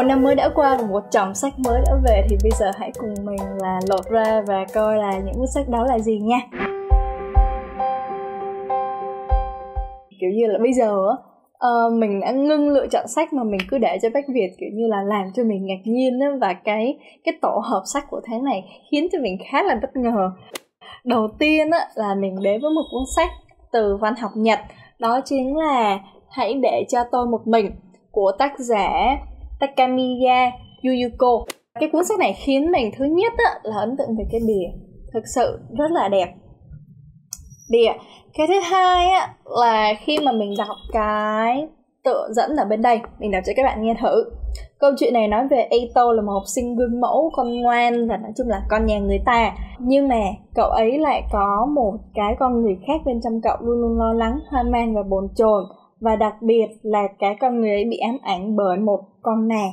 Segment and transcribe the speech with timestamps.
[0.00, 2.70] Một năm mới đã qua và một chồng sách mới đã về thì bây giờ
[2.78, 6.18] hãy cùng mình là lột ra và coi là những cuốn sách đó là gì
[6.18, 6.40] nha.
[10.20, 10.96] Kiểu như là bây giờ
[11.66, 14.68] uh, mình đã ngưng lựa chọn sách mà mình cứ để cho Bách Việt kiểu
[14.74, 18.20] như là làm cho mình ngạc nhiên đó, và cái cái tổ hợp sách của
[18.24, 20.30] tháng này khiến cho mình khá là bất ngờ.
[21.04, 23.30] Đầu tiên á, là mình đến với một cuốn sách
[23.72, 24.58] từ văn học Nhật
[24.98, 25.98] đó chính là
[26.30, 27.70] Hãy để cho tôi một mình
[28.10, 29.16] của tác giả
[29.60, 30.50] Takamiya
[30.82, 31.44] Yuyuko.
[31.80, 34.68] Cái cuốn sách này khiến mình thứ nhất á, là ấn tượng về cái bìa,
[35.12, 36.34] thực sự rất là đẹp.
[37.70, 37.92] Bìa.
[38.34, 41.66] Cái thứ hai á, là khi mà mình đọc cái
[42.04, 44.24] tựa dẫn ở bên đây, mình đọc cho các bạn nghe thử.
[44.78, 48.16] Câu chuyện này nói về Eito là một học sinh gương mẫu, con ngoan và
[48.16, 49.52] nói chung là con nhà người ta.
[49.78, 50.20] Nhưng mà
[50.54, 54.12] cậu ấy lại có một cái con người khác bên trong cậu luôn luôn lo
[54.12, 55.64] lắng, hoang mang và bồn chồn
[56.00, 59.72] và đặc biệt là cái con người ấy bị ám ảnh bởi một con nàng.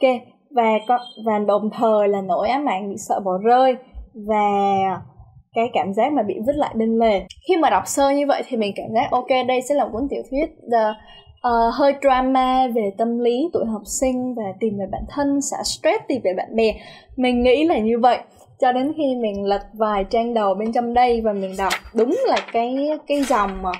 [0.00, 0.10] ok
[0.50, 3.76] và con và đồng thời là nỗi ám ảnh bị sợ bỏ rơi
[4.14, 4.44] và
[5.54, 7.26] cái cảm giác mà bị vứt lại bên lề.
[7.48, 9.90] Khi mà đọc sơ như vậy thì mình cảm giác ok đây sẽ là một
[9.92, 10.84] cuốn tiểu thuyết the,
[11.48, 15.56] uh, hơi drama về tâm lý tuổi học sinh và tìm về bản thân xả
[15.64, 16.74] stress tìm về bạn bè.
[17.16, 18.18] Mình nghĩ là như vậy.
[18.60, 22.16] Cho đến khi mình lật vài trang đầu bên trong đây và mình đọc đúng
[22.26, 23.70] là cái cái dòng mà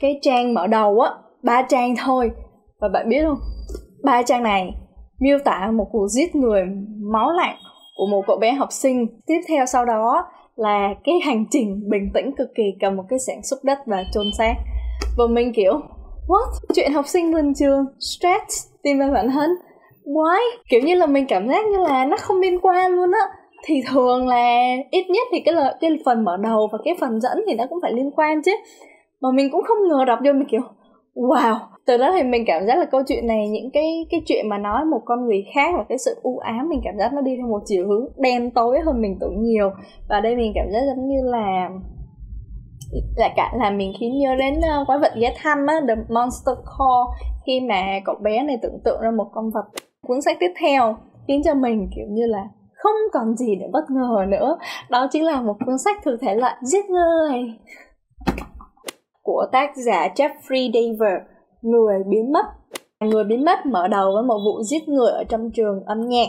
[0.00, 1.10] cái trang mở đầu á,
[1.42, 2.30] ba trang thôi.
[2.80, 3.38] Và bạn biết không?
[4.04, 4.70] Ba trang này
[5.20, 6.62] miêu tả một cuộc giết người
[7.12, 7.56] máu lạnh
[7.96, 9.06] của một cậu bé học sinh.
[9.26, 13.18] Tiếp theo sau đó là cái hành trình bình tĩnh cực kỳ cầm một cái
[13.26, 14.54] sản xúc đất và chôn xác.
[15.18, 15.72] Và mình kiểu,
[16.28, 16.50] what?
[16.74, 19.50] Chuyện học sinh lên trường stress tìm về bản thân
[20.04, 20.40] why?
[20.68, 23.26] Kiểu như là mình cảm giác như là nó không liên quan luôn á.
[23.66, 27.20] Thì thường là ít nhất thì cái là cái phần mở đầu và cái phần
[27.20, 28.52] dẫn thì nó cũng phải liên quan chứ
[29.24, 30.60] mà mình cũng không ngờ đọc vô mình kiểu
[31.14, 31.56] wow!
[31.86, 34.58] Từ đó thì mình cảm giác là câu chuyện này những cái cái chuyện mà
[34.58, 37.36] nói một con người khác và cái sự u ám mình cảm giác nó đi
[37.36, 39.70] theo một chiều hướng đen tối hơn mình tưởng nhiều.
[40.08, 41.70] Và đây mình cảm giác giống như là
[43.16, 46.56] là cả là mình khiến nhớ đến uh, quái vật ghé thăm á The Monster
[46.78, 49.64] Call khi mà cậu bé này tưởng tượng ra một con vật
[50.06, 50.96] cuốn sách tiếp theo
[51.28, 54.56] khiến cho mình kiểu như là không còn gì để bất ngờ nữa.
[54.90, 57.54] Đó chính là một cuốn sách thuộc thể loại giết người
[59.24, 61.22] của tác giả Jeffrey Daver,
[61.62, 62.44] Người biến mất.
[63.00, 66.26] Người biến mất mở đầu với một vụ giết người ở trong trường âm nhạc.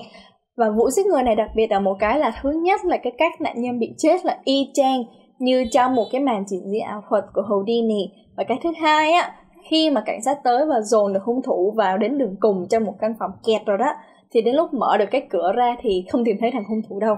[0.57, 3.13] Và vụ giết người này đặc biệt ở một cái là thứ nhất là cái
[3.17, 5.03] cách nạn nhân bị chết là y chang
[5.39, 8.09] như trong một cái màn trình diễn ảo thuật của Houdini.
[8.37, 9.33] Và cái thứ hai á,
[9.69, 12.83] khi mà cảnh sát tới và dồn được hung thủ vào đến đường cùng trong
[12.83, 13.93] một căn phòng kẹt rồi đó
[14.31, 16.99] thì đến lúc mở được cái cửa ra thì không tìm thấy thằng hung thủ
[16.99, 17.15] đâu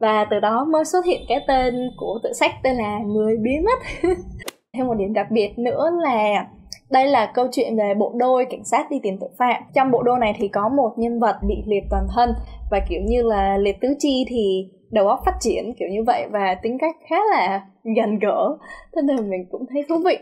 [0.00, 3.64] và từ đó mới xuất hiện cái tên của tự sách tên là người biến
[3.64, 4.08] mất
[4.74, 6.46] Thêm một điểm đặc biệt nữa là
[6.90, 9.62] đây là câu chuyện về bộ đôi cảnh sát đi tìm tội phạm.
[9.74, 12.34] Trong bộ đôi này thì có một nhân vật bị liệt toàn thân
[12.70, 16.26] và, kiểu như là, liệt tứ chi thì đầu óc phát triển kiểu như vậy
[16.30, 18.56] và tính cách khá là gần gỡ.
[18.96, 20.18] Thế nên mình cũng thấy thú vị.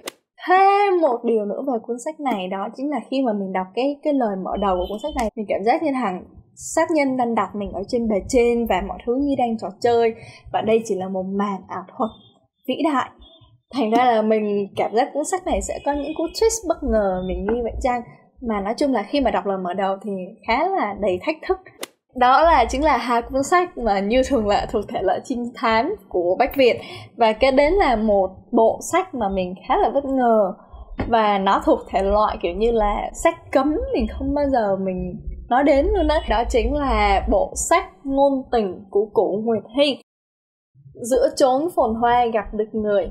[0.48, 3.66] Thêm một điều nữa về cuốn sách này đó chính là khi mà mình đọc
[3.74, 6.24] cái cái lời mở đầu của cuốn sách này, mình cảm giác như thằng
[6.54, 9.68] sát nhân đang đặt mình ở trên bề trên và mọi thứ như đang trò
[9.80, 10.14] chơi
[10.52, 12.10] và đây chỉ là một màn ảo thuật
[12.68, 13.10] vĩ đại
[13.72, 16.82] thành ra là mình cảm giác cuốn sách này sẽ có những cú twist bất
[16.82, 18.02] ngờ mình nghi vậy chăng?
[18.48, 20.10] Mà nói chung là khi mà đọc lần mở đầu thì
[20.46, 21.58] khá là đầy thách thức.
[22.14, 25.52] Đó là chính là hai cuốn sách mà như thường lệ thuộc thể loại trinh
[25.54, 26.80] thám của Bách Việt.
[27.16, 30.52] Và cái đến là một bộ sách mà mình khá là bất ngờ.
[31.08, 35.20] Và nó thuộc thể loại kiểu như là sách cấm, mình không bao giờ mình
[35.48, 39.98] nói đến luôn đó đó chính là bộ sách ngôn tình của cụ Nguyệt Hy.
[40.94, 43.10] Giữa chốn phồn hoa gặp được người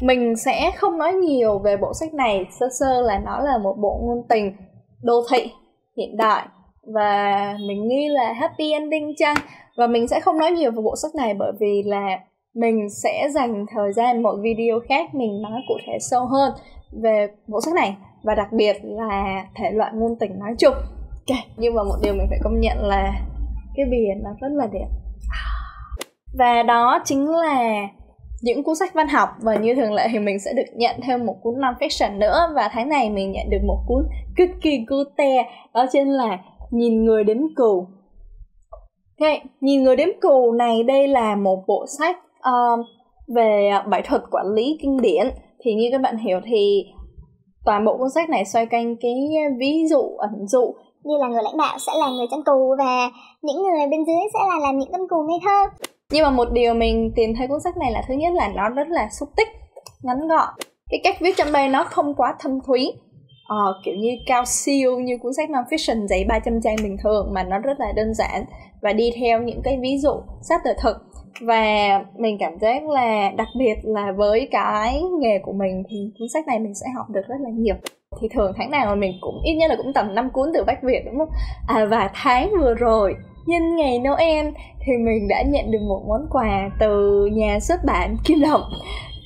[0.00, 2.46] mình sẽ không nói nhiều về bộ sách này.
[2.60, 4.56] Sơ sơ là nó là một bộ ngôn tình
[5.02, 5.50] đô thị
[5.96, 6.46] hiện đại.
[6.94, 9.36] Và mình nghĩ là happy ending chăng?
[9.76, 12.18] Và mình sẽ không nói nhiều về bộ sách này bởi vì là
[12.54, 16.52] mình sẽ dành thời gian một video khác mình nói cụ thể sâu hơn
[17.02, 17.96] về bộ sách này.
[18.22, 20.74] Và đặc biệt là thể loại ngôn tình nói chung.
[21.28, 21.46] Okay.
[21.56, 23.12] nhưng mà một điều mình phải công nhận là
[23.74, 24.86] cái bìa nó rất là đẹp.
[26.38, 27.88] Và đó chính là
[28.42, 31.26] những cuốn sách văn học và như thường lệ thì mình sẽ được nhận thêm
[31.26, 34.04] một cuốn non-fiction nữa và tháng này mình nhận được một cuốn
[34.36, 35.42] cực kỳ cute
[35.74, 36.38] đó chính là
[36.70, 37.86] nhìn người đếm cừu.
[39.20, 42.86] Okay, nhìn người đếm cừu này đây là một bộ sách uh,
[43.36, 45.26] về bảy thuật quản lý kinh điển.
[45.64, 46.84] Thì như các bạn hiểu thì
[47.64, 49.14] toàn bộ cuốn sách này xoay quanh cái
[49.58, 50.74] ví dụ ẩn dụ
[51.04, 53.10] như là người lãnh đạo sẽ là người chăn cừu và
[53.42, 56.52] những người bên dưới sẽ là làm những con cừu ngây thơ nhưng mà một
[56.52, 59.28] điều mình tìm thấy cuốn sách này là thứ nhất là nó rất là xúc
[59.36, 59.48] tích
[60.02, 60.48] ngắn gọn.
[60.90, 62.92] Cái cách viết trong đây nó không quá thâm thúy.
[63.48, 67.42] Ờ, kiểu như cao siêu như cuốn sách non-fiction giấy 300 trang bình thường mà
[67.42, 68.44] nó rất là đơn giản
[68.82, 70.12] và đi theo những cái ví dụ
[70.42, 70.96] sát đời thực.
[71.40, 71.64] Và
[72.18, 76.46] mình cảm giác là đặc biệt là với cái nghề của mình thì cuốn sách
[76.46, 77.74] này mình sẽ học được rất là nhiều.
[78.20, 80.64] Thì thường tháng nào mà mình cũng ít nhất là cũng tầm 5 cuốn từ
[80.64, 81.30] Bách Việt đúng không?
[81.66, 83.14] À và tháng vừa rồi
[83.46, 84.46] nhân ngày Noel
[84.86, 88.62] thì mình đã nhận được một món quà từ nhà xuất bản Kim Đồng.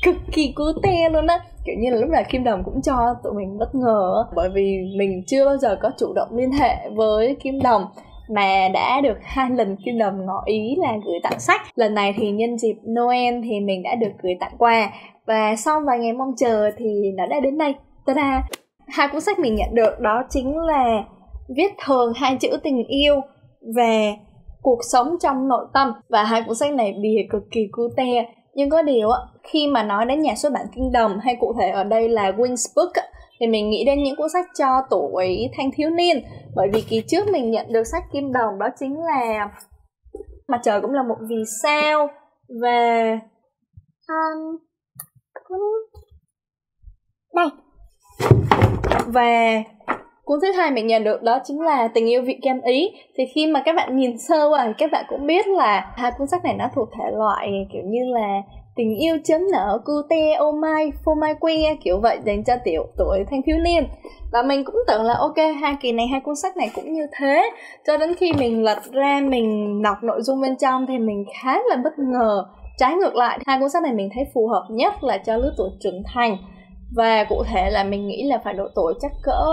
[0.04, 1.38] Cực kỳ cute luôn á.
[1.64, 4.78] Kiểu như là lúc nào Kim Đồng cũng cho, tụi mình bất ngờ bởi vì
[4.98, 7.86] mình chưa bao giờ có chủ động liên hệ với Kim Đồng,
[8.28, 11.60] mà đã được hai lần Kim Đồng ngỏ ý là gửi tặng sách.
[11.74, 14.90] Lần này thì nhân dịp Noel thì mình đã được gửi tặng quà.
[15.26, 17.74] Và sau vài ngày mong chờ thì nó đã đến đây.
[18.06, 18.42] Ta
[18.86, 21.04] hai cuốn sách mình nhận được đó chính là
[21.56, 23.20] viết thường hai chữ tình yêu
[23.76, 24.14] về
[24.62, 25.92] cuộc sống trong nội tâm.
[26.08, 28.32] Và hai cuốn sách này bìa cực kỳ cute.
[28.54, 29.08] Nhưng có điều
[29.42, 32.30] khi mà nói đến nhà xuất bản Kinh Đồng hay cụ thể ở đây là
[32.30, 32.92] Wings Book
[33.40, 36.24] thì mình nghĩ đến những cuốn sách cho tuổi thanh thiếu niên.
[36.54, 39.48] Bởi vì kỳ trước mình nhận được sách Kim Đồng đó chính là
[40.48, 42.08] Mặt trời cũng là một vì sao
[42.62, 43.10] và
[44.08, 44.56] um,
[47.34, 47.46] đây.
[49.06, 49.62] Và
[50.26, 52.90] cuốn thứ hai mình nhận được đó chính là tình yêu vị kem ý.
[53.16, 56.10] Thì khi mà các bạn nhìn sơ qua thì các bạn cũng biết là hai
[56.18, 58.42] cuốn sách này nó thuộc thể loại kiểu như là
[58.76, 62.86] tình yêu chấm nở cute oh my for my que, kiểu vậy, dành cho tiểu
[62.98, 63.84] tuổi thanh thiếu niên.
[64.32, 67.06] Và mình cũng tưởng là ok, hai kỳ này hai cuốn sách này cũng như
[67.18, 67.50] thế.
[67.86, 71.58] Cho đến khi mình lật ra, mình đọc nội dung bên trong thì mình khá
[71.68, 72.44] là bất ngờ.
[72.78, 75.52] Trái ngược lại, hai cuốn sách này mình thấy phù hợp nhất là cho lứa
[75.58, 76.36] tuổi trưởng thành.
[76.96, 79.44] Và cụ thể là mình nghĩ là phải độ tuổi chắc cỡ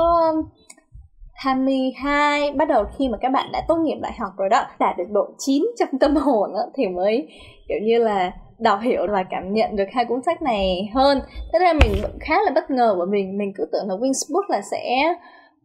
[1.44, 4.98] 22 bắt đầu khi mà các bạn đã tốt nghiệp đại học rồi đó đạt
[4.98, 7.28] được độ 9 trong tâm hồn đó, thì mới
[7.68, 11.22] kiểu như là đọc hiểu và cảm nhận được hai cuốn sách này hơn.
[11.54, 14.50] Thế nên mình khá là bất ngờ bởi mình mình cứ tưởng là Wings Book
[14.50, 15.14] là sẽ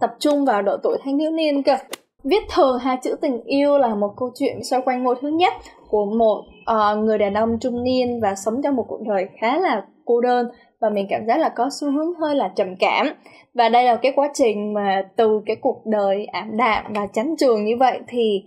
[0.00, 1.76] tập trung vào độ tuổi thanh thiếu niên cơ.
[2.24, 5.52] Viết thường hai chữ tình yêu là một câu chuyện xoay quanh ngôi thứ nhất
[5.88, 9.58] của một uh, người đàn ông trung niên và sống trong một cuộc đời khá
[9.58, 10.48] là cô đơn
[10.80, 13.06] và mình cảm giác là có xu hướng hơi là trầm cảm.
[13.54, 17.34] Và đây là cái quá trình mà từ cái cuộc đời ảm đạm và chán
[17.38, 18.42] trường như vậy thì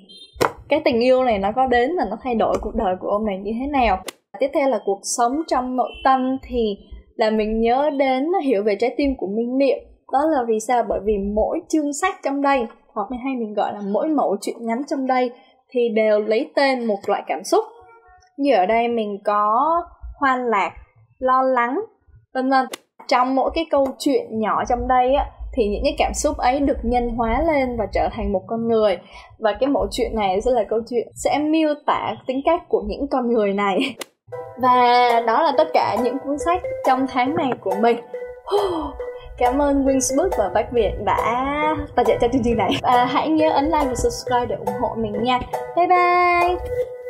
[0.69, 3.25] cái tình yêu này nó có đến và nó thay đổi cuộc đời của ông
[3.25, 4.03] này như thế nào.
[4.39, 6.77] Tiếp theo là cuộc sống trong nội tâm thì
[7.15, 9.77] là mình nhớ đến hiểu về trái tim của minh niệm.
[10.11, 10.83] Đó là vì sao?
[10.89, 14.55] Bởi vì mỗi chương sách trong đây, hoặc hay mình gọi là mỗi mẫu chuyện
[14.59, 15.31] ngắn trong đây,
[15.69, 17.65] thì đều lấy tên một loại cảm xúc.
[18.37, 19.65] Như ở đây mình có
[20.19, 20.71] hoan lạc,
[21.19, 21.79] lo lắng
[22.33, 22.65] vân vân
[23.07, 26.59] trong mỗi cái câu chuyện nhỏ trong đây á, thì những cái cảm xúc ấy
[26.59, 28.97] được nhân hóa lên và trở thành một con người
[29.39, 32.83] và cái mẫu chuyện này sẽ là câu chuyện sẽ miêu tả tính cách của
[32.87, 33.95] những con người này
[34.61, 37.97] và đó là tất cả những cuốn sách trong tháng này của mình
[39.37, 41.15] Cảm ơn Wingsbook và Bách Việt đã
[41.95, 42.71] tài trợ cho chương trình này.
[42.81, 45.39] Và hãy nhớ ấn like và subscribe để ủng hộ mình nha.
[45.75, 47.00] Bye bye!